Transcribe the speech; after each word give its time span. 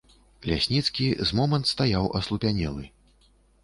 Лясніцкі 0.51 1.05
з 1.29 1.37
момант 1.41 1.71
стаяў 1.75 2.11
аслупянелы. 2.23 2.83